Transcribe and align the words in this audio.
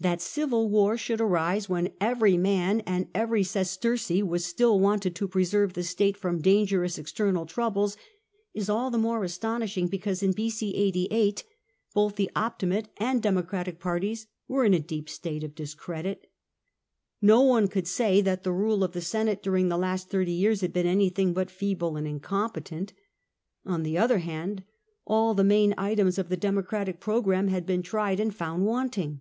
That 0.00 0.20
civil 0.20 0.68
war 0.68 0.96
should 0.98 1.20
arise, 1.20 1.68
when 1.68 1.92
every 2.00 2.36
man 2.36 2.80
and 2.80 3.08
every 3.14 3.44
sesterce 3.44 4.10
was 4.20 4.44
still 4.44 4.80
wanted 4.80 5.14
to 5.14 5.28
preserve 5.28 5.74
the 5.74 5.84
state 5.84 6.16
from 6.16 6.42
dan 6.42 6.66
gerous 6.66 6.98
external 6.98 7.46
troubles, 7.46 7.96
is 8.52 8.68
all 8.68 8.90
the 8.90 8.98
more 8.98 9.22
astonishing 9.22 9.86
because 9.86 10.20
in 10.20 10.32
B.c. 10.32 10.74
88 10.74 11.44
both 11.94 12.16
the 12.16 12.28
Optimate 12.34 12.88
and 12.96 13.18
the 13.18 13.22
Democratic 13.28 13.78
parties 13.78 14.26
were 14.48 14.64
in 14.64 14.74
a 14.74 14.80
deep 14.80 15.08
state 15.08 15.44
of 15.44 15.54
discredit. 15.54 16.26
No 17.20 17.42
one 17.42 17.68
could 17.68 17.86
say 17.86 18.20
that 18.22 18.42
the 18.42 18.50
rule 18.50 18.82
of 18.82 18.94
the 18.94 19.00
Senate 19.02 19.40
during 19.40 19.68
the 19.68 19.78
last 19.78 20.10
thirty 20.10 20.32
years 20.32 20.62
had 20.62 20.72
been 20.72 20.84
anything 20.88 21.32
but 21.32 21.48
feeble 21.48 21.94
and 21.96 22.08
incompetent. 22.08 22.92
On 23.64 23.84
the 23.84 23.98
other 23.98 24.18
hand, 24.18 24.64
all 25.04 25.32
the 25.32 25.44
main 25.44 25.74
items 25.78 26.18
of 26.18 26.28
the 26.28 26.36
Democratic 26.36 26.98
pro 26.98 27.20
gramme 27.22 27.46
had 27.50 27.64
been 27.64 27.84
tried 27.84 28.18
and 28.18 28.34
found 28.34 28.66
wanting. 28.66 29.20